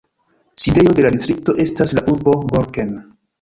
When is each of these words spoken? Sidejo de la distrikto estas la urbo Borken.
Sidejo 0.63 0.95
de 0.99 1.03
la 1.07 1.11
distrikto 1.15 1.55
estas 1.65 1.93
la 1.99 2.05
urbo 2.15 2.35
Borken. 2.55 2.91